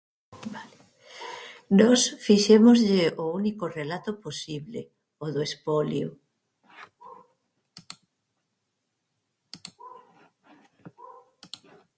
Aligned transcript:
Nós 1.79 2.01
fixémoslle 2.25 3.05
o 3.23 3.25
único 3.39 3.65
relato 3.79 4.11
posible: 4.25 4.79
o 5.25 5.27
do 5.33 5.41
espolio. 5.49 6.09